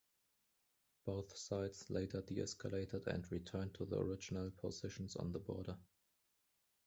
[1.05, 5.77] Both sides later deescalated and returned to the original positions on the border.